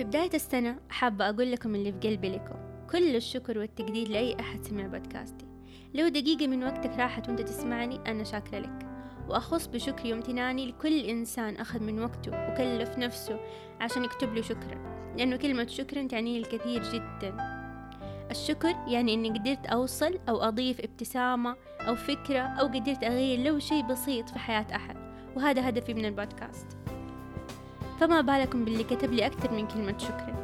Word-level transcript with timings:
السنة 0.00 0.76
حابة 0.90 1.28
أقول 1.28 1.52
لكم 1.52 1.74
اللي 1.74 1.92
في 1.92 2.08
قلبي 2.08 2.28
لكم. 2.28 2.54
كل 2.92 3.16
الشكر 3.16 3.58
والتقدير 3.58 4.08
لأي 4.08 4.36
أحد 4.40 4.64
سمع 4.64 4.86
بودكاستي. 4.86 5.46
لو 5.94 6.08
دقيقة 6.08 6.46
من 6.46 6.64
وقتك 6.64 6.90
راحت 6.98 7.28
وأنت 7.28 7.40
تسمعني 7.40 8.00
أنا 8.06 8.24
شاكرة 8.24 8.58
لك. 8.58 8.86
وأخص 9.28 9.66
بشكري 9.66 10.12
وامتناني 10.12 10.66
لكل 10.66 11.00
إنسان 11.00 11.56
أخذ 11.56 11.82
من 11.82 12.00
وقته 12.00 12.30
وكلف 12.30 12.98
نفسه 12.98 13.40
عشان 13.80 14.04
يكتب 14.04 14.34
له 14.34 14.42
شكرا 14.42 14.92
لأنه 15.18 15.36
كلمة 15.36 15.66
شكرا 15.66 16.06
تعني 16.06 16.38
لي 16.38 16.46
الكثير 16.46 16.82
جدا. 16.82 17.36
الشكر 18.30 18.74
يعني 18.88 19.14
إني 19.14 19.28
قدرت 19.28 19.66
أوصل 19.66 20.18
أو 20.28 20.42
أضيف 20.42 20.80
ابتسامة 20.80 21.56
أو 21.80 21.94
فكرة 21.94 22.40
أو 22.40 22.66
قدرت 22.66 23.04
أغير 23.04 23.40
لو 23.40 23.58
شيء 23.58 23.82
بسيط 23.86 24.28
في 24.28 24.38
حياة 24.38 24.66
أحد 24.74 24.96
وهذا 25.36 25.68
هدفي 25.68 25.94
من 25.94 26.04
البودكاست. 26.04 26.66
فما 28.02 28.20
بالكم 28.20 28.64
باللي 28.64 28.84
كتب 28.84 29.12
لي 29.12 29.26
أكثر 29.26 29.52
من 29.52 29.66
كلمة 29.66 29.98
شكرا 29.98 30.34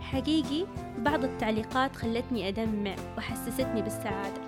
حقيقي 0.00 0.66
بعض 0.98 1.24
التعليقات 1.24 1.96
خلتني 1.96 2.48
أدمع 2.48 2.94
وحسستني 3.16 3.82
بالسعادة 3.82 4.40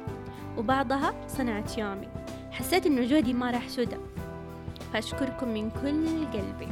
وبعضها 0.57 1.15
صنعت 1.29 1.79
يومي. 1.79 2.09
حسيت 2.51 2.87
إنه 2.87 3.07
جودي 3.07 3.33
ما 3.33 3.51
راح 3.51 3.69
سدى 3.69 3.97
فأشكركم 4.93 5.49
من 5.49 5.71
كل 5.71 6.27
قلبي. 6.39 6.69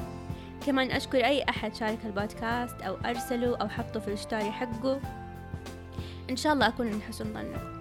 كمان 0.66 0.90
أشكر 0.90 1.18
أي 1.18 1.44
أحد 1.48 1.74
شارك 1.74 1.98
البودكاست 2.04 2.82
أو 2.82 2.96
أرسله 3.04 3.56
أو 3.56 3.68
حطه 3.68 4.00
في 4.00 4.12
الستوري 4.12 4.50
حقه. 4.50 5.00
إن 6.30 6.36
شاء 6.36 6.52
الله 6.52 6.68
أكون 6.68 6.86
من 6.86 7.02
حسن 7.02 7.24
ظنه 7.24 7.78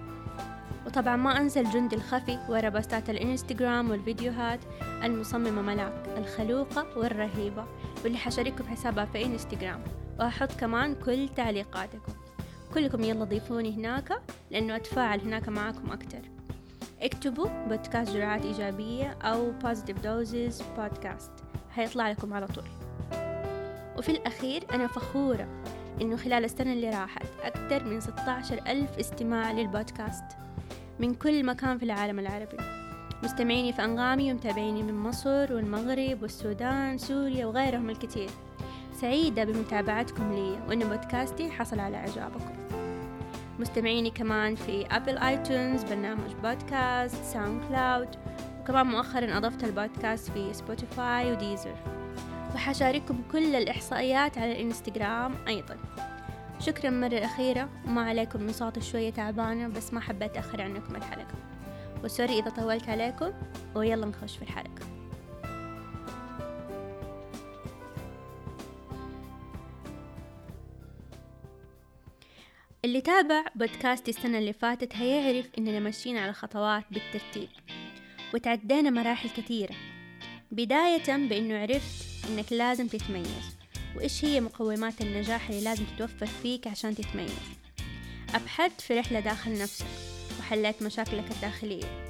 وطبعا 0.86 1.16
ما 1.16 1.40
أنسى 1.40 1.60
الجند 1.60 1.92
الخفي 1.92 2.38
ورا 2.48 2.68
بوستات 2.68 3.10
الإنستغرام 3.10 3.90
والفيديوهات 3.90 4.60
المصممة 5.04 5.62
ملاك 5.62 6.08
الخلوقة 6.16 6.86
والرهيبة. 6.96 7.64
واللي 8.04 8.18
حشارككم 8.18 8.64
حسابها 8.68 9.04
في 9.04 9.24
إنستغرام. 9.24 9.84
وأحط 10.20 10.52
كمان 10.52 10.94
كل 10.94 11.28
تعليقاتكم. 11.36 12.12
كلكم 12.74 13.04
يلا 13.04 13.24
ضيفوني 13.24 13.76
هناك 13.76 14.22
لأنه 14.50 14.76
أتفاعل 14.76 15.20
هناك 15.20 15.48
معاكم 15.48 15.92
أكتر. 15.92 16.20
اكتبوا 17.00 17.66
بودكاست 17.68 18.12
جرعات 18.12 18.44
إيجابية 18.44 19.10
أو 19.22 19.52
positive 19.60 20.02
doses 20.04 20.62
podcast. 20.78 21.42
هيطلع 21.74 22.10
لكم 22.10 22.34
على 22.34 22.46
طول. 22.46 22.68
وفي 23.98 24.08
الأخير 24.08 24.64
أنا 24.74 24.86
فخورة 24.86 25.62
إنه 26.00 26.16
خلال 26.16 26.44
السنة 26.44 26.72
اللي 26.72 26.90
راحت 26.90 27.26
أكثر 27.42 27.84
من 27.84 28.00
16 28.00 28.60
ألف 28.66 28.98
استماع 28.98 29.52
للبودكاست 29.52 30.24
من 30.98 31.14
كل 31.14 31.46
مكان 31.46 31.78
في 31.78 31.84
العالم 31.84 32.18
العربي. 32.18 32.56
مستمعيني 33.22 33.72
في 33.72 33.84
أنغامي 33.84 34.32
ومتابعيني 34.32 34.82
من 34.82 34.94
مصر 34.94 35.52
والمغرب 35.52 36.22
والسودان 36.22 36.98
سوريا 36.98 37.46
وغيرهم 37.46 37.90
الكثير. 37.90 38.30
سعيدة 39.00 39.44
بمتابعتكم 39.44 40.32
لي 40.32 40.58
وإن 40.68 40.78
بودكاستي 40.78 41.50
حصل 41.50 41.80
على 41.80 41.96
إعجابكم. 41.96 42.54
مستمعيني 43.58 44.10
كمان 44.10 44.54
في 44.54 44.86
أبل 44.86 45.18
آيتونز 45.18 45.84
برنامج 45.84 46.32
بودكاست 46.42 47.24
ساوند 47.24 47.62
كلاود 47.68 48.08
وكمان 48.60 48.86
مؤخرا 48.86 49.36
أضفت 49.36 49.64
البودكاست 49.64 50.30
في 50.30 50.54
سبوتيفاي 50.54 51.32
وديزر. 51.32 51.74
وحشارككم 52.54 53.22
كل 53.32 53.56
الإحصائيات 53.56 54.38
على 54.38 54.52
الإنستغرام 54.52 55.34
أيضا. 55.48 55.76
شكرا 56.60 56.90
مرة 56.90 57.24
أخيرة 57.24 57.68
وما 57.86 58.02
عليكم 58.02 58.42
من 58.42 58.52
صوت 58.52 58.78
شوية 58.78 59.10
تعبانة 59.10 59.68
بس 59.68 59.92
ما 59.94 60.00
حبيت 60.00 60.36
أخر 60.36 60.62
عنكم 60.62 60.96
الحلقة. 60.96 61.34
وسوري 62.04 62.38
إذا 62.38 62.50
طولت 62.50 62.88
عليكم 62.88 63.32
ويلا 63.74 64.06
نخش 64.06 64.36
في 64.36 64.42
الحلقة. 64.42 64.98
اللي 72.84 73.00
تابع 73.00 73.44
بودكاستي 73.54 74.10
السنة 74.10 74.38
اللي 74.38 74.52
فاتت 74.52 74.96
هيعرف 74.96 75.46
إننا 75.58 75.78
ماشيين 75.78 76.16
على 76.16 76.32
خطوات 76.32 76.84
بالترتيب 76.90 77.48
وتعدينا 78.34 78.90
مراحل 78.90 79.28
كثيرة. 79.28 79.74
بداية 80.50 81.16
بإنه 81.16 81.62
عرفت 81.62 82.28
إنك 82.30 82.52
لازم 82.52 82.86
تتميز 82.86 83.56
وإيش 83.96 84.24
هي 84.24 84.40
مقومات 84.40 85.00
النجاح 85.00 85.48
اللي 85.48 85.64
لازم 85.64 85.84
تتوفر 85.84 86.26
فيك 86.26 86.66
عشان 86.66 86.94
تتميز. 86.94 87.38
أبحثت 88.34 88.80
في 88.80 88.98
رحلة 88.98 89.20
داخل 89.20 89.52
نفسك. 89.62 90.17
وحليت 90.48 90.82
مشاكلك 90.82 91.30
الداخلية. 91.30 92.04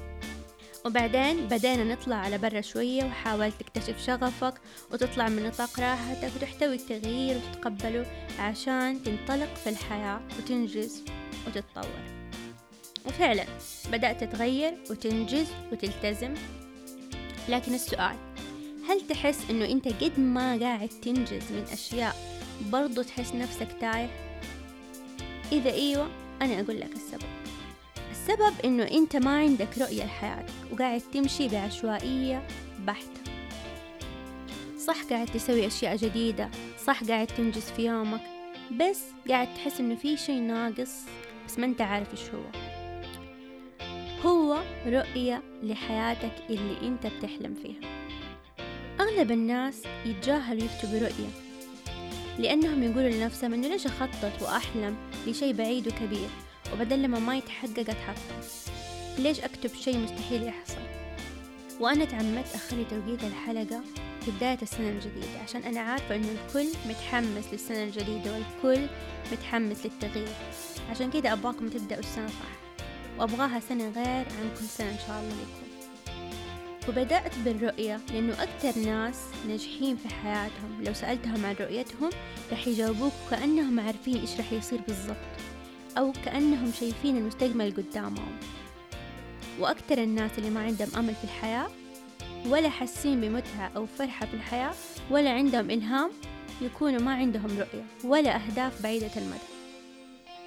وبعدين 0.85 1.47
بدينا 1.47 1.83
نطلع 1.83 2.15
على 2.15 2.37
برا 2.37 2.61
شوية 2.61 3.03
وحاولت 3.03 3.53
تكتشف 3.59 4.05
شغفك 4.05 4.53
وتطلع 4.91 5.29
من 5.29 5.43
نطاق 5.43 5.79
راحتك 5.79 6.31
وتحتوي 6.35 6.75
التغيير 6.75 7.37
وتتقبله 7.37 8.05
عشان 8.39 9.03
تنطلق 9.03 9.55
في 9.55 9.69
الحياة 9.69 10.21
وتنجز 10.39 11.03
وتتطور. 11.47 12.01
وفعلا 13.05 13.45
بدأت 13.91 14.23
تتغير 14.23 14.77
وتنجز 14.89 15.47
وتلتزم. 15.71 16.33
لكن 17.49 17.73
السؤال 17.73 18.15
هل 18.89 19.07
تحس 19.09 19.49
إنه 19.49 19.65
أنت 19.65 19.87
قد 19.87 20.19
ما 20.19 20.59
قاعد 20.59 20.89
تنجز 20.89 21.51
من 21.51 21.65
أشياء 21.73 22.15
برضو 22.71 23.01
تحس 23.01 23.33
نفسك 23.33 23.67
تايه؟ 23.81 24.09
إذا 25.51 25.71
إيوه 25.71 26.09
أنا 26.41 26.61
أقول 26.61 26.79
لك 26.79 26.91
السبب. 26.93 27.48
السبب 28.29 28.53
إنه 28.65 28.83
أنت 28.83 29.15
ما 29.15 29.37
عندك 29.37 29.77
رؤية 29.77 30.05
لحياتك 30.05 30.53
وقاعد 30.71 31.01
تمشي 31.13 31.47
بعشوائية 31.47 32.47
بحتة 32.85 33.21
صح 34.77 35.03
قاعد 35.09 35.27
تسوي 35.27 35.67
أشياء 35.67 35.95
جديدة 35.95 36.49
صح 36.85 37.03
قاعد 37.03 37.27
تنجز 37.27 37.71
في 37.71 37.85
يومك 37.85 38.21
بس 38.71 39.03
قاعد 39.29 39.53
تحس 39.53 39.79
إنه 39.79 39.95
في 39.95 40.17
شي 40.17 40.39
ناقص 40.39 40.91
بس 41.47 41.59
ما 41.59 41.65
أنت 41.65 41.81
عارف 41.81 42.11
إيش 42.11 42.29
هو. 42.29 42.43
هو 44.25 44.63
رؤية 44.85 45.43
لحياتك 45.63 46.33
اللي 46.49 46.87
أنت 46.87 47.07
بتحلم 47.07 47.55
فيها. 47.63 47.89
أغلب 48.99 49.31
الناس 49.31 49.83
يتجاهلوا 50.05 50.63
يكتبوا 50.63 50.99
رؤية 50.99 51.29
لأنهم 52.39 52.83
يقولوا 52.83 53.09
لنفسهم 53.09 53.53
إنه 53.53 53.67
ليش 53.67 53.85
أخطط 53.85 54.41
وأحلم 54.41 54.97
لشيء 55.27 55.53
بعيد 55.53 55.87
وكبير؟ 55.87 56.29
وبدل 56.73 57.01
لما 57.01 57.19
ما 57.19 57.37
يتحقق 57.37 57.79
أتحطم 57.79 58.41
ليش 59.17 59.39
أكتب 59.39 59.75
شيء 59.75 59.97
مستحيل 59.97 60.43
يحصل؟ 60.43 60.81
وأنا 61.79 62.05
تعمدت 62.05 62.55
أخلي 62.55 62.85
توقيت 62.85 63.23
الحلقة 63.23 63.81
في 64.25 64.31
بداية 64.31 64.57
السنة 64.61 64.89
الجديدة 64.89 65.39
عشان 65.43 65.63
أنا 65.63 65.79
عارفة 65.79 66.15
إنه 66.15 66.27
الكل 66.31 66.67
متحمس 66.89 67.45
للسنة 67.51 67.83
الجديدة 67.83 68.33
والكل 68.33 68.85
متحمس 69.31 69.85
للتغيير. 69.85 70.35
عشان 70.89 71.11
كده 71.11 71.33
أبغاكم 71.33 71.69
تبدأوا 71.69 71.99
السنة 71.99 72.27
صح. 72.27 72.83
وأبغاها 73.19 73.59
سنة 73.69 73.89
غير 73.89 74.05
عن 74.05 74.51
كل 74.59 74.65
سنة 74.65 74.89
إن 74.89 74.97
شاء 75.07 75.19
الله 75.19 75.35
لكم 75.35 75.69
وبدأت 76.89 77.31
بالرؤية 77.45 77.99
لأنه 78.13 78.43
أكثر 78.43 78.79
ناس 78.79 79.15
ناجحين 79.47 79.97
في 79.97 80.09
حياتهم. 80.09 80.83
لو 80.83 80.93
سألتهم 80.93 81.45
عن 81.45 81.55
رؤيتهم 81.59 82.09
رح 82.51 82.67
يجاوبوك 82.67 83.13
كأنهم 83.29 83.79
عارفين 83.79 84.19
إيش 84.19 84.39
رح 84.39 84.53
يصير 84.53 84.79
بالضبط. 84.87 85.15
أو 85.99 86.11
كأنهم 86.25 86.71
شايفين 86.79 87.17
المستقبل 87.17 87.73
قدامهم. 87.77 88.39
وأكثر 89.59 89.97
الناس 89.97 90.31
اللي 90.37 90.49
ما 90.49 90.63
عندهم 90.63 90.89
أمل 90.97 91.15
في 91.15 91.23
الحياة 91.23 91.67
ولا 92.45 92.69
حاسين 92.69 93.21
بمتعة 93.21 93.71
أو 93.75 93.85
فرحة 93.85 94.25
في 94.25 94.33
الحياة 94.33 94.73
ولا 95.11 95.31
عندهم 95.31 95.69
إلهام 95.71 96.09
يكونوا 96.61 97.01
ما 97.01 97.13
عندهم 97.13 97.59
رؤية 97.59 97.85
ولا 98.03 98.35
أهداف 98.35 98.83
بعيدة 98.83 99.11
المدى. 99.17 99.49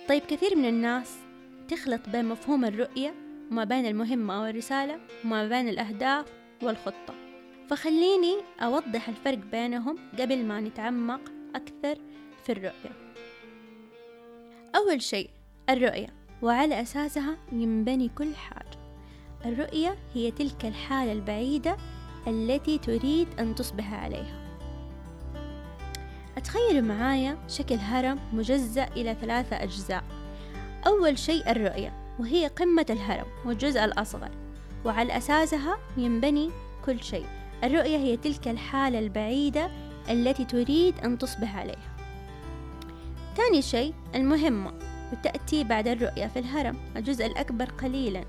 طيب 0.08 0.22
كثير 0.22 0.56
من 0.56 0.64
الناس 0.68 1.10
تخلط 1.68 2.08
بين 2.08 2.24
مفهوم 2.24 2.64
الرؤية 2.64 3.14
وما 3.50 3.64
بين 3.64 3.86
المهمة 3.86 4.36
أو 4.36 4.44
الرسالة 4.44 5.00
وما 5.24 5.48
بين 5.48 5.68
الأهداف 5.68 6.26
والخطة. 6.62 7.14
فخليني 7.70 8.36
أوضح 8.60 9.08
الفرق 9.08 9.38
بينهم 9.38 9.98
قبل 10.18 10.44
ما 10.44 10.60
نتعمق 10.60 11.20
أكثر 11.54 11.98
في 12.44 12.52
الرؤية. 12.52 13.12
أول 14.76 15.02
شيء 15.02 15.30
الرؤية 15.70 16.08
وعلى 16.42 16.82
أساسها 16.82 17.36
ينبني 17.52 18.08
كل 18.08 18.34
حاجة. 18.34 18.78
الرؤية 19.44 19.96
هي 20.14 20.30
تلك 20.30 20.64
الحالة 20.64 21.12
البعيدة 21.12 21.76
التي 22.26 22.78
تريد 22.78 23.28
أن 23.40 23.54
تصبح 23.54 23.94
عليها. 23.94 24.42
أتخيلوا 26.36 26.80
معايا 26.80 27.38
شكل 27.48 27.74
هرم 27.74 28.18
مجزأ 28.32 28.84
إلى 28.84 29.16
ثلاثة 29.20 29.62
أجزاء. 29.62 30.04
أول 30.86 31.18
شيء 31.18 31.50
الرؤية 31.50 31.92
وهي 32.18 32.46
قمة 32.46 32.86
الهرم 32.90 33.26
والجزء 33.44 33.84
الأصغر. 33.84 34.30
وعلى 34.84 35.16
أساسها 35.16 35.78
ينبني 35.96 36.50
كل 36.86 37.02
شيء. 37.02 37.26
الرؤية 37.64 37.96
هي 37.96 38.16
تلك 38.16 38.48
الحالة 38.48 38.98
البعيدة 38.98 39.70
التي 40.10 40.44
تريد 40.44 40.98
أن 40.98 41.18
تصبح 41.18 41.56
عليها. 41.56 41.96
ثاني 43.36 43.62
شيء 43.62 43.94
المهمة 44.14 44.91
وتأتي 45.12 45.64
بعد 45.64 45.88
الرؤية 45.88 46.26
في 46.26 46.38
الهرم 46.38 46.76
الجزء 46.96 47.26
الأكبر 47.26 47.64
قليلا. 47.64 48.24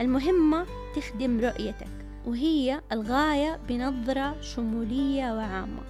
المهمة 0.00 0.66
تخدم 0.96 1.40
رؤيتك 1.40 2.06
وهي 2.26 2.80
الغاية 2.92 3.60
بنظرة 3.68 4.40
شمولية 4.40 5.36
وعامة. 5.36 5.82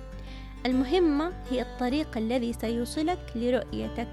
المهمة 0.66 1.32
هي 1.50 1.62
الطريق 1.62 2.16
الذي 2.16 2.52
سيوصلك 2.52 3.32
لرؤيتك 3.34 4.08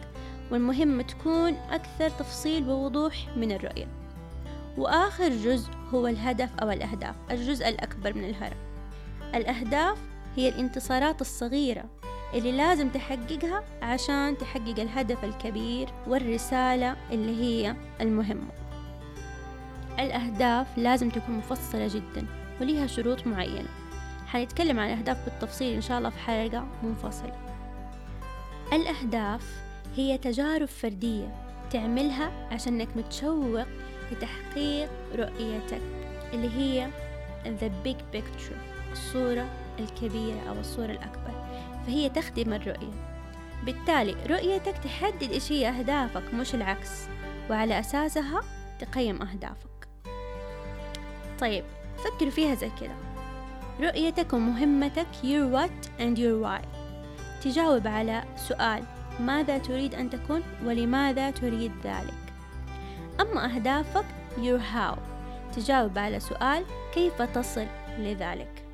والمهم 0.52 1.02
تكون 1.02 1.54
أكثر 1.54 2.10
تفصيل 2.10 2.70
ووضوح 2.70 3.28
من 3.38 3.52
الرؤية. 3.52 3.88
وآخر 4.78 5.30
جزء 5.30 5.70
هو 5.94 6.08
الهدف 6.08 6.50
أو 6.62 6.72
الأهداف 6.72 7.16
الجزء 7.32 7.70
الأكبر 7.70 8.14
من 8.14 8.24
الهرم. 8.24 8.58
الأهداف 9.36 9.98
هي 10.36 10.50
الانتصارات 10.50 11.22
الصغيرة. 11.22 12.01
اللي 12.34 12.52
لازم 12.52 12.90
تحققها 12.90 13.64
عشان 13.82 14.38
تحقق 14.38 14.80
الهدف 14.80 15.24
الكبير 15.24 15.90
والرسالة 16.08 16.96
اللي 17.12 17.42
هي 17.42 17.76
المهمة. 18.02 18.52
الأهداف 20.00 20.68
لازم 20.78 21.10
تكون 21.10 21.36
مفصلة 21.36 21.88
جدا 21.88 22.26
وليها 22.62 22.88
شروط 22.88 23.28
معينة. 23.28 23.70
حنتكلم 24.28 24.80
عن 24.80 24.88
الأهداف 24.88 25.26
بالتفصيل 25.26 25.74
إن 25.76 25.82
شاء 25.82 25.98
الله 25.98 26.10
في 26.10 26.20
حلقة 26.20 26.68
منفصلة. 26.84 27.36
الأهداف 28.74 29.62
هي 29.96 30.18
تجارب 30.18 30.68
فردية 30.68 31.36
تعملها 31.72 32.32
عشانك 32.52 32.88
متشوق 32.96 33.66
لتحقيق 34.12 34.90
رؤيتك 35.16 35.82
اللي 36.34 36.50
هي 36.50 36.88
the 37.46 37.88
big 37.88 38.18
picture 38.18 38.58
الصورة 38.92 39.46
الكبيرة 39.80 40.40
أو 40.50 40.60
الصورة 40.60 40.92
الأكبر. 40.92 41.41
فهي 41.86 42.10
تخدم 42.10 42.54
الرؤية. 42.54 43.12
بالتالي 43.66 44.16
رؤيتك 44.30 44.78
تحدد 44.78 45.32
إيش 45.32 45.52
هي 45.52 45.70
أهدافك 45.70 46.34
مش 46.34 46.56
العكس 46.56 46.90
وعلى 47.50 47.80
أساسها 47.80 48.42
تقيم 48.80 49.22
أهدافك. 49.22 49.88
طيب 51.40 51.64
فكروا 51.98 52.32
فيها 52.32 52.56
زي 52.56 52.72
كده 52.82 52.96
رؤيتك 53.80 54.34
ومهمتك 54.34 55.08
your 55.24 55.56
what 55.56 55.88
and 56.00 56.18
your 56.18 56.46
why. 56.46 56.66
تجاوب 57.44 57.88
على 57.88 58.24
سؤال 58.36 58.84
ماذا 59.20 59.58
تريد 59.58 59.96
أن 59.96 60.10
تكون 60.10 60.44
ولماذا 60.66 61.32
تريد 61.32 61.72
ذلك؟ 61.84 62.34
أما 63.22 63.56
أهدافك 63.56 64.06
your 64.38 64.62
how. 64.76 64.98
تجاوب 65.56 65.98
على 65.98 66.20
سؤال 66.20 66.66
كيف 66.94 67.22
تصل 67.22 67.68
لذلك؟ 67.98 68.66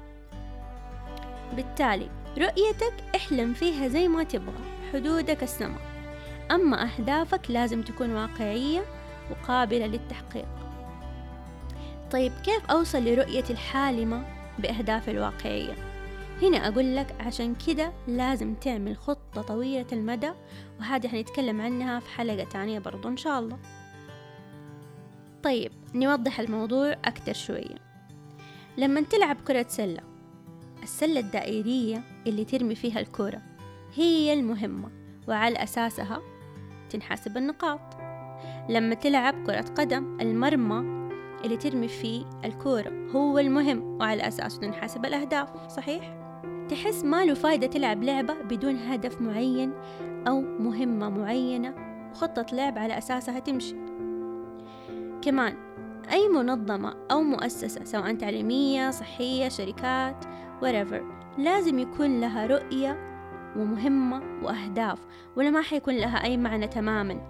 بالتالي 1.56 2.10
رؤيتك 2.38 2.94
احلم 3.16 3.54
فيها 3.54 3.88
زي 3.88 4.08
ما 4.08 4.24
تبغى 4.24 4.58
حدودك 4.94 5.44
السماء. 5.44 5.82
أما 6.52 6.84
أهدافك 6.84 7.52
لازم 7.52 7.82
تكون 7.82 8.12
واقعية 8.14 8.82
وقابلة 9.32 9.86
للتحقيق. 9.86 10.48
طيب 12.12 12.32
كيف 12.44 12.66
أوصل 12.72 13.06
لرؤيتي 13.06 13.54
الحالمة 13.54 14.24
بأهدافي 14.60 15.12
الواقعية؟ 15.12 15.74
هنا 16.42 16.68
أقول 16.68 16.96
لك 16.96 17.16
عشان 17.20 17.56
كده 17.68 17.94
لازم 18.08 18.54
تعمل 18.54 18.98
خطة 18.98 19.42
طويلة 19.42 19.86
المدى 19.92 20.32
وهذه 20.80 21.08
حنتكلم 21.08 21.62
عنها 21.62 22.00
في 22.00 22.10
حلقة 22.10 22.44
تانية 22.44 22.80
برضو 22.80 23.08
إن 23.08 23.18
شاء 23.18 23.40
الله. 23.40 23.58
طيب 25.44 25.72
نوضح 25.96 26.40
الموضوع 26.40 26.96
أكتر 27.06 27.34
شوية. 27.34 27.76
لما 28.78 29.02
تلعب 29.02 29.38
كرة 29.48 29.66
سلة 29.70 30.00
السلة 30.88 31.20
الدائرية 31.20 32.02
اللي 32.28 32.46
ترمي 32.46 32.76
فيها 32.76 33.00
الكرة 33.00 33.42
هي 33.96 34.34
المهمة 34.34 34.90
وعلى 35.28 35.64
أساسها 35.64 36.22
تنحسب 36.90 37.38
النقاط 37.38 37.80
لما 38.70 38.96
تلعب 38.96 39.44
كرة 39.46 39.66
قدم 39.78 40.18
المرمى 40.22 41.10
اللي 41.46 41.58
ترمي 41.58 41.88
فيه 41.88 42.26
الكورة 42.46 43.10
هو 43.16 43.40
المهم 43.40 43.98
وعلى 44.00 44.28
أساسه 44.28 44.60
تنحسب 44.60 45.06
الأهداف 45.06 45.72
صحيح؟ 45.72 46.18
تحس 46.70 47.04
ما 47.04 47.26
له 47.26 47.34
فايدة 47.34 47.68
تلعب 47.68 48.04
لعبة 48.04 48.34
بدون 48.34 48.76
هدف 48.76 49.22
معين 49.22 49.74
أو 50.28 50.42
مهمة 50.42 51.10
معينة 51.10 51.74
وخطة 52.12 52.46
لعب 52.56 52.78
على 52.78 52.98
أساسها 52.98 53.40
تمشي 53.40 53.76
كمان 55.22 55.56
أي 56.12 56.28
منظمة 56.28 56.96
أو 57.12 57.22
مؤسسة 57.22 57.84
سواء 57.84 58.16
تعليمية 58.16 58.92
صحية 58.92 59.50
شركات 59.50 60.26
whatever. 60.62 61.02
لازم 61.38 61.80
يكون 61.80 62.22
لها 62.22 62.48
رؤية 62.48 62.98
ومهمة 63.58 64.22
وأهداف 64.44 65.00
ولا 65.36 65.50
ما 65.50 65.62
حيكون 65.62 65.96
لها 65.96 66.24
أي 66.24 66.38
معنى 66.38 66.68
تماما. 66.68 67.22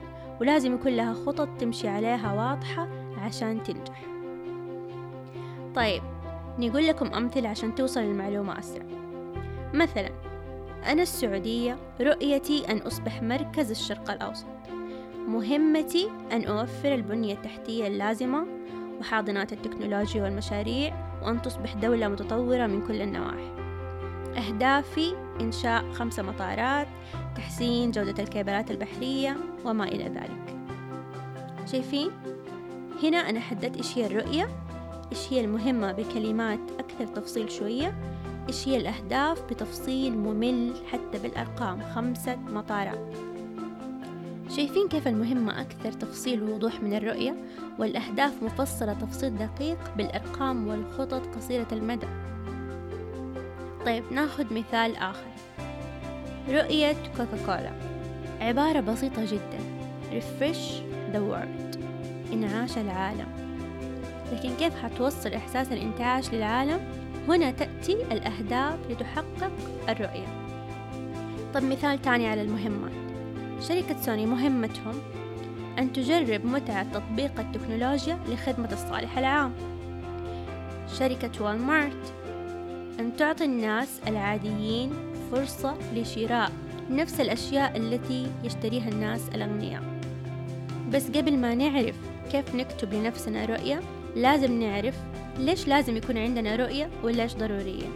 ولازم 0.41 0.75
يكون 0.75 0.91
لها 0.91 1.13
خطط 1.13 1.50
تمشي 1.59 1.88
عليها 1.88 2.33
واضحة 2.33 2.88
عشان 3.18 3.63
تنجح. 3.63 4.01
طيب 5.75 6.01
نقول 6.59 6.88
لكم 6.88 7.13
أمثلة 7.13 7.50
عشان 7.50 7.75
توصل 7.75 8.00
المعلومة 8.00 8.59
أسرع. 8.59 8.85
مثلا 9.74 10.09
أنا 10.91 11.01
السعودية 11.01 11.77
رؤيتي 12.01 12.71
أن 12.71 12.77
أصبح 12.77 13.24
مركز 13.24 13.71
الشرق 13.71 14.12
الأوسط. 14.12 14.45
مهمتي 15.27 16.09
أن 16.31 16.44
أوفر 16.44 16.94
البنية 16.94 17.33
التحتية 17.33 17.88
اللازمة 17.88 18.45
وحاضنات 19.00 19.53
التكنولوجيا 19.53 20.24
والمشاريع 20.24 21.06
وأن 21.23 21.41
تصبح 21.41 21.73
دولة 21.73 22.07
متطورة 22.07 22.67
من 22.67 22.87
كل 22.87 23.01
النواحي. 23.01 23.51
أهدافي 24.37 25.13
إنشاء 25.41 25.91
خمسة 25.91 26.23
مطارات 26.23 26.87
تحسين 27.35 27.91
جودة 27.91 28.23
الكيبلات 28.23 28.71
البحرية 28.71 29.37
وما 29.65 29.83
إلى 29.83 30.03
ذلك. 30.03 30.57
شايفين؟ 31.71 32.11
هنا 33.03 33.17
أنا 33.17 33.39
حددت 33.39 33.77
إيش 33.77 33.97
هي 33.97 34.05
الرؤية 34.05 34.49
إيش 35.11 35.33
هي 35.33 35.41
المهمة 35.41 35.91
بكلمات 35.91 36.59
أكثر 36.79 37.07
تفصيل 37.07 37.51
شوية 37.51 37.95
إيش 38.47 38.67
هي 38.67 38.77
الأهداف 38.77 39.43
بتفصيل 39.49 40.17
ممل 40.17 40.73
حتى 40.91 41.19
بالأرقام 41.23 41.81
خمسة 41.95 42.35
مطارات. 42.35 43.17
شايفين 44.57 44.88
كيف 44.88 45.07
المهمة 45.07 45.62
أكثر 45.62 45.92
تفصيل 45.92 46.43
ووضوح 46.43 46.84
من 46.84 46.93
الرؤية؟ 46.93 47.36
والأهداف 47.79 48.43
مفصلة 48.43 48.93
تفصيل 48.93 49.38
دقيق 49.38 49.77
بالأرقام 49.98 50.67
والخطط 50.67 51.36
قصيرة 51.36 51.67
المدى. 51.72 52.08
طيب 53.86 54.03
ناخذ 54.12 54.53
مثال 54.53 54.96
آخر. 54.96 55.31
رؤية 56.50 56.96
كوكاكولا. 57.17 57.72
عبارة 58.41 58.79
بسيطة 58.79 59.25
جدا. 59.25 59.60
Refresh 60.12 60.81
the 61.13 61.20
world. 61.20 61.77
إنعاش 62.34 62.77
العالم. 62.77 63.27
لكن 64.34 64.50
كيف 64.55 64.84
حتوصل 64.84 65.34
إحساس 65.34 65.72
الإنتعاش 65.72 66.34
للعالم؟ 66.34 66.79
هنا 67.27 67.51
تأتي 67.51 67.93
الأهداف 67.93 68.79
لتحقق 68.89 69.51
الرؤية. 69.89 70.27
طب 71.53 71.63
مثال 71.63 72.01
تاني 72.01 72.27
على 72.27 72.41
المهمات 72.41 73.06
شركة 73.61 74.01
سوني 74.01 74.25
مهمتهم 74.25 74.95
أن 75.79 75.93
تجرب 75.93 76.45
متعة 76.45 76.93
تطبيق 76.93 77.39
التكنولوجيا 77.39 78.19
لخدمة 78.29 78.73
الصالح 78.73 79.17
العام. 79.17 79.53
شركة 80.99 81.43
والمارت 81.43 82.13
أن 82.99 83.15
تعطي 83.17 83.45
الناس 83.45 84.01
العاديين 84.07 84.93
فرصة 85.31 85.77
لشراء 85.95 86.51
نفس 86.89 87.21
الأشياء 87.21 87.77
التي 87.77 88.27
يشتريها 88.43 88.89
الناس 88.89 89.29
الأغنياء. 89.35 89.83
بس 90.93 91.07
قبل 91.07 91.37
ما 91.37 91.55
نعرف 91.55 91.95
كيف 92.31 92.55
نكتب 92.55 92.93
لنفسنا 92.93 93.45
رؤية 93.45 93.79
لازم 94.15 94.59
نعرف 94.59 94.95
ليش 95.39 95.67
لازم 95.67 95.97
يكون 95.97 96.17
عندنا 96.17 96.55
رؤية 96.55 96.89
وليش 97.03 97.33
ضرورية. 97.33 97.87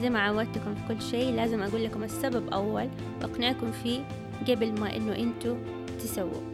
زي 0.00 0.10
ما 0.10 0.20
عودتكم 0.20 0.74
في 0.74 0.94
كل 0.94 1.02
شيء 1.02 1.34
لازم 1.34 1.62
أقول 1.62 1.84
لكم 1.84 2.02
السبب 2.02 2.48
أول 2.52 2.88
وأقنعكم 3.20 3.72
فيه 3.72 4.00
قبل 4.48 4.80
ما 4.80 4.96
إنه 4.96 5.16
أنتوا 5.16 5.56
تسووا. 5.98 6.50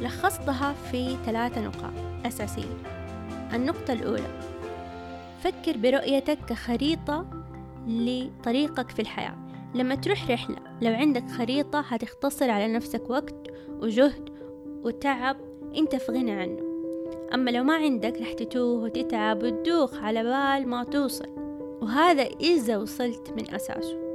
لخصتها 0.00 0.72
في 0.72 1.16
ثلاثة 1.26 1.60
نقاط 1.60 1.92
أساسية. 2.26 2.82
النقطة 3.54 3.92
الأولى 3.92 4.40
فكر 5.40 5.76
برؤيتك 5.76 6.38
كخريطة 6.48 7.26
لطريقك 7.86 8.90
في 8.90 9.02
الحياة. 9.02 9.36
لما 9.74 9.94
تروح 9.94 10.30
رحلة 10.30 10.56
لو 10.82 10.92
عندك 10.92 11.28
خريطة 11.28 11.80
هتختصر 11.80 12.50
على 12.50 12.72
نفسك 12.72 13.10
وقت 13.10 13.34
وجهد 13.68 14.30
وتعب 14.84 15.36
أنت 15.76 15.96
في 15.96 16.12
غنى 16.12 16.32
عنه. 16.32 16.58
أما 17.34 17.50
لو 17.50 17.64
ما 17.64 17.74
عندك 17.74 18.20
رح 18.20 18.32
تتوه 18.32 18.82
وتتعب 18.82 19.42
وتدوخ 19.42 19.94
على 19.98 20.22
بال 20.22 20.68
ما 20.68 20.84
توصل. 20.84 21.28
وهذا 21.82 22.22
إذا 22.22 22.76
وصلت 22.76 23.30
من 23.36 23.54
أساسه. 23.54 24.09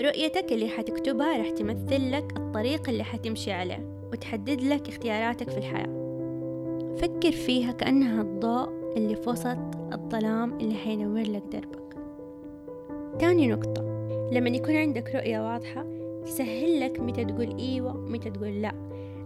رؤيتك 0.00 0.52
اللي 0.52 0.68
حتكتبها 0.68 1.38
رح 1.38 1.50
تمثل 1.50 2.12
لك 2.12 2.36
الطريق 2.36 2.88
اللي 2.88 3.04
حتمشي 3.04 3.52
عليه 3.52 3.88
وتحدد 4.12 4.62
لك 4.62 4.88
اختياراتك 4.88 5.50
في 5.50 5.58
الحياة. 5.58 6.06
فكر 6.96 7.32
فيها 7.32 7.72
كأنها 7.72 8.22
الضوء 8.22 8.68
اللي 8.96 9.16
في 9.16 9.30
وسط 9.30 9.58
الظلام 9.92 10.60
اللي 10.60 10.74
حينور 10.74 11.20
لك 11.20 11.42
دربك. 11.52 11.96
تاني 13.18 13.48
نقطة 13.48 13.82
لما 14.32 14.48
يكون 14.48 14.76
عندك 14.76 15.14
رؤية 15.14 15.52
واضحة 15.52 15.86
تسهل 16.24 16.80
لك 16.80 17.00
متى 17.00 17.24
تقول 17.24 17.56
إيوة 17.58 17.96
ومتى 17.96 18.30
تقول 18.30 18.62
لأ 18.62 18.74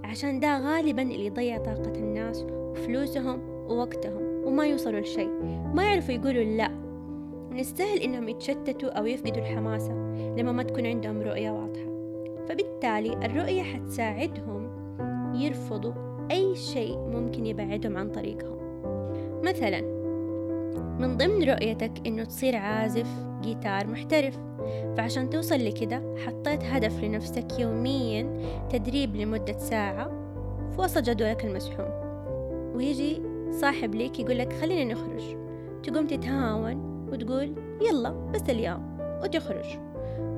عشان 0.05 0.41
ده 0.41 0.59
غالبا 0.59 1.03
اللي 1.03 1.27
يضيع 1.27 1.59
طاقة 1.59 1.95
الناس 1.95 2.45
وفلوسهم 2.51 3.41
ووقتهم 3.69 4.23
وما 4.45 4.67
يوصلوا 4.67 5.01
لشيء. 5.01 5.31
ما 5.75 5.85
يعرفوا 5.85 6.15
يقولوا 6.15 6.43
لأ 6.45 6.71
ونستاهل 7.51 7.99
إنهم 7.99 8.29
يتشتتوا 8.29 8.91
أو 8.91 9.07
يفقدوا 9.07 9.43
الحماسة 9.43 9.93
لما 10.37 10.53
ما 10.53 10.63
تكون 10.63 10.87
عندهم 10.87 11.23
رؤية 11.23 11.51
واضحة. 11.51 11.91
فبالتالي 12.49 13.27
الرؤية 13.27 13.63
حتساعدهم 13.63 14.71
يرفضوا 15.35 15.93
أي 16.31 16.57
شيء 16.57 16.99
ممكن 16.99 17.47
يبعدهم 17.47 17.97
عن 17.97 18.11
طريقهم. 18.11 18.59
مثلا 19.45 19.81
من 20.99 21.17
ضمن 21.17 21.43
رؤيتك 21.43 21.93
إنه 22.07 22.25
تصير 22.25 22.57
عازف 22.57 23.09
جيتار 23.41 23.87
محترف. 23.87 24.39
فعشان 24.97 25.31
توصل 25.31 25.65
لكده 25.65 26.15
حطيت 26.27 26.65
هدف 26.65 27.05
لنفسك 27.05 27.59
يوميا 27.59 28.41
تدريب 28.71 29.17
لمدة 29.17 29.59
ساعة 29.59 30.09
في 30.71 30.81
وسط 30.81 31.03
جدولك 31.03 31.45
المسحوم. 31.45 31.91
ويجي 32.75 33.23
صاحب 33.51 33.95
ليك 33.95 34.21
يقول 34.21 34.39
لك 34.39 34.53
خلينا 34.53 34.93
نخرج. 34.95 35.37
تقوم 35.83 36.07
تتهاون 36.07 36.90
وتقول 37.13 37.55
يلا 37.81 38.11
بس 38.11 38.51
اليوم 38.51 38.99
وتخرج. 39.23 39.79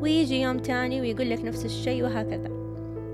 ويجي 0.03 0.41
يوم 0.41 0.59
تاني 0.59 1.01
ويقول 1.01 1.31
لك 1.31 1.45
نفس 1.45 1.65
الشيء 1.65 2.03
وهكذا. 2.03 2.49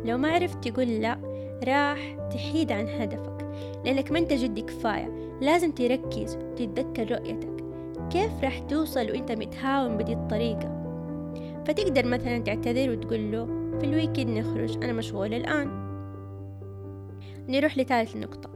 لو 0.04 0.18
ما 0.18 0.28
عرفت 0.28 0.68
تقول 0.68 0.86
لا 0.86 1.18
راح 1.64 2.16
تحيد 2.30 2.72
عن 2.72 2.86
هدفك 2.88 3.48
لأنك 3.84 4.12
ما 4.12 4.18
أنت 4.18 4.32
جدي 4.32 4.62
كفاية. 4.62 5.38
لازم 5.40 5.72
تركز 5.72 6.36
وتتذكر 6.36 7.10
رؤيتك. 7.10 7.64
كيف 8.10 8.44
راح 8.44 8.58
توصل 8.58 9.10
وأنت 9.10 9.32
متهاون 9.32 9.96
بدي 9.96 10.12
الطريقة؟ 10.12 10.78
فتقدر 11.66 12.06
مثلا 12.06 12.38
تعتذر 12.38 12.90
وتقول 12.90 13.32
له 13.32 13.46
في 13.78 13.86
الويكند 13.86 14.38
نخرج 14.38 14.84
أنا 14.84 14.92
مشغولة 14.92 15.36
الآن. 15.36 15.88
نروح 17.48 17.78
لثالث 17.78 18.16
نقطة. 18.16 18.50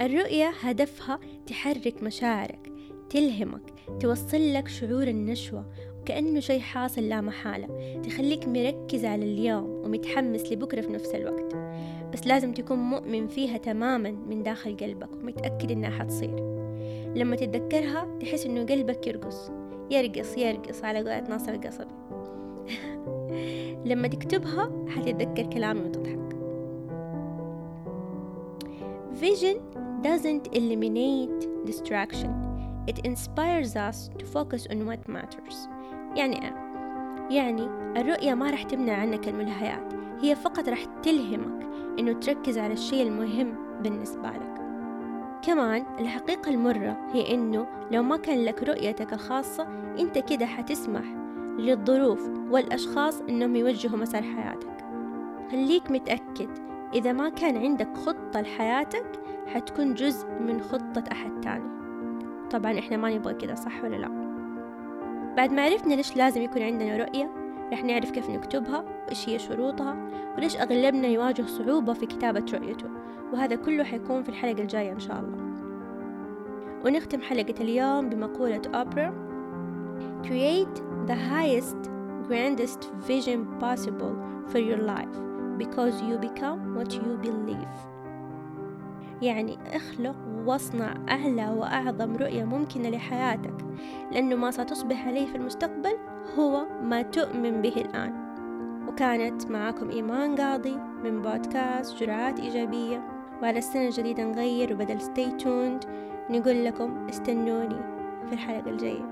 الرؤية 0.00 0.52
هدفها 0.60 1.18
تحرك 1.46 2.02
مشاعرك. 2.02 2.71
تلهمك 3.12 3.72
توصل 4.00 4.52
لك 4.52 4.68
شعور 4.68 5.02
النشوة 5.02 5.64
وكأنه 6.00 6.40
شيء 6.40 6.60
حاصل 6.60 7.02
لا 7.02 7.20
محالة 7.20 8.00
تخليك 8.02 8.48
مركز 8.48 9.04
على 9.04 9.24
اليوم 9.24 9.64
ومتحمس 9.64 10.52
لبكرة 10.52 10.80
في 10.80 10.92
نفس 10.92 11.14
الوقت. 11.14 11.54
بس 12.12 12.26
لازم 12.26 12.52
تكون 12.52 12.78
مؤمن 12.78 13.26
فيها 13.26 13.58
تماما 13.58 14.10
من 14.10 14.42
داخل 14.42 14.76
قلبك 14.76 15.12
ومتأكد 15.12 15.70
إنها 15.70 15.90
حتصير. 15.90 16.36
لما 17.14 17.36
تتذكرها 17.36 18.18
تحس 18.20 18.46
إنه 18.46 18.64
قلبك 18.64 19.06
يرقص 19.06 19.50
يرقص 19.90 20.38
يرقص 20.38 20.84
على 20.84 20.98
قولة 20.98 21.28
ناصر 21.28 21.52
القصبي. 21.52 21.94
لما 23.90 24.08
تكتبها 24.08 24.86
حتتذكر 24.88 25.46
كلامي 25.46 25.80
وتضحك. 25.80 26.22
Vision 29.20 29.56
doesn't 30.02 30.56
eliminate 30.56 31.46
distraction. 31.66 32.51
It 32.86 32.98
inspires 33.06 33.76
us 33.76 34.10
to 34.18 34.24
focus 34.26 34.66
on 34.70 34.86
what 34.86 35.08
matters. 35.08 35.68
يعني 36.16 36.42
إيه؟ 36.42 36.54
يعني 37.30 37.66
الرؤية 38.00 38.34
ما 38.34 38.50
راح 38.50 38.62
تمنع 38.62 38.92
عنك 38.92 39.28
الملهيات 39.28 39.92
هي 40.20 40.34
فقط 40.34 40.68
راح 40.68 40.84
تلهمك 41.02 41.66
إنه 41.98 42.12
تركز 42.12 42.58
على 42.58 42.72
الشيء 42.72 43.02
المهم 43.02 43.54
بالنسبة 43.82 44.28
لك 44.30 44.52
كمان 45.42 45.84
الحقيقة 45.98 46.50
المرة 46.50 47.08
هي 47.12 47.34
إنه 47.34 47.66
لو 47.90 48.02
ما 48.02 48.16
كان 48.16 48.44
لك 48.44 48.62
رؤيتك 48.62 49.12
الخاصة 49.12 49.68
أنت 49.98 50.18
كده 50.18 50.46
حتسمح 50.46 51.04
للظروف 51.58 52.30
والأشخاص 52.50 53.20
إنهم 53.20 53.56
يوجهوا 53.56 53.98
مسار 53.98 54.22
حياتك 54.22 54.84
خليك 55.50 55.90
متأكد 55.90 56.50
إذا 56.94 57.12
ما 57.12 57.28
كان 57.28 57.56
عندك 57.56 57.96
خطة 57.96 58.40
لحياتك 58.40 59.06
حتكون 59.46 59.94
جزء 59.94 60.28
من 60.28 60.60
خطة 60.62 61.04
أحد 61.12 61.40
تاني 61.40 61.81
طبعا 62.52 62.78
إحنا 62.78 62.96
ما 62.96 63.14
نبغى 63.14 63.34
كده 63.34 63.54
صح 63.54 63.84
ولا 63.84 63.96
لأ؟ 63.96 64.08
بعد 65.36 65.52
ما 65.52 65.62
عرفنا 65.62 65.94
ليش 65.94 66.16
لازم 66.16 66.42
يكون 66.42 66.62
عندنا 66.62 66.96
رؤية 66.96 67.30
رح 67.72 67.84
نعرف 67.84 68.10
كيف 68.10 68.30
نكتبها 68.30 68.84
وإيش 69.06 69.28
هي 69.28 69.38
شروطها 69.38 69.96
وليش 70.36 70.56
أغلبنا 70.56 71.08
يواجه 71.08 71.42
صعوبة 71.42 71.92
في 71.92 72.06
كتابة 72.06 72.44
رؤيته. 72.52 72.86
وهذا 73.32 73.56
كله 73.56 73.84
حيكون 73.84 74.22
في 74.22 74.28
الحلقة 74.28 74.62
الجاية 74.62 74.92
إن 74.92 75.00
شاء 75.00 75.20
الله. 75.20 75.38
ونختم 76.84 77.20
حلقة 77.20 77.54
اليوم 77.60 78.08
بمقولة 78.08 78.62
أوبرا 78.74 79.32
Create 80.22 80.76
the 81.06 81.16
highest, 81.32 81.90
grandest 82.28 82.90
vision 83.08 83.46
possible 83.60 84.14
for 84.50 84.58
your 84.58 84.78
life 84.78 85.16
because 85.58 85.94
you 86.02 86.18
become 86.18 86.74
what 86.76 86.92
you 86.92 87.18
believe. 87.22 87.91
يعني 89.22 89.58
اخلق 89.72 90.16
واصنع 90.46 90.94
أعلى 91.08 91.48
وأعظم 91.48 92.16
رؤية 92.16 92.44
ممكنة 92.44 92.88
لحياتك 92.88 93.54
لأنه 94.12 94.36
ما 94.36 94.50
ستصبح 94.50 95.06
عليه 95.06 95.26
في 95.26 95.36
المستقبل 95.36 95.96
هو 96.38 96.66
ما 96.82 97.02
تؤمن 97.02 97.62
به 97.62 97.74
الآن. 97.76 98.22
وكانت 98.88 99.46
معاكم 99.46 99.90
إيمان 99.90 100.36
قاضي 100.36 100.76
من 101.04 101.22
بودكاست 101.22 101.96
جرعات 101.98 102.40
إيجابية. 102.40 103.08
وعلى 103.42 103.58
السنة 103.58 103.84
الجديدة 103.84 104.24
نغير 104.24 104.72
وبدل 104.72 105.00
stay 105.00 105.42
tuned 105.42 105.86
نقول 106.30 106.64
لكم 106.64 107.06
استنوني 107.08 107.80
في 108.26 108.32
الحلقة 108.32 108.70
الجاية. 108.70 109.04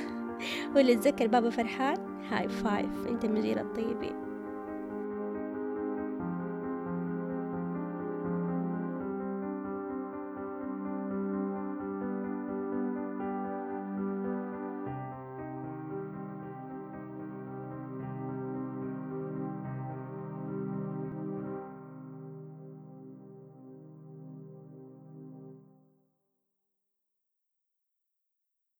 واللي 0.76 0.94
تذكر 0.94 1.26
بابا 1.26 1.50
فرحان 1.50 1.96
هاي 2.30 2.48
فايف 2.48 3.06
أنت 3.08 3.26
من 3.26 3.40
جيل 3.40 3.58
الطيبين. 3.58 4.31